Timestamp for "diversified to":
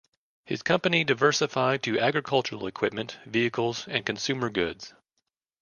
1.03-1.99